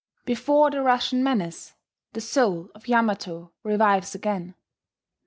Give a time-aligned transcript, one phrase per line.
[0.25, 1.75] Before the Russian menace,
[2.13, 4.55] the Soul of Yamato revives again.